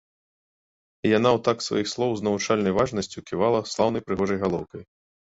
[1.05, 4.83] І яна ў такт сваіх слоў з навучальнай важнасцю ківала слаўнай прыгожай галоўкай.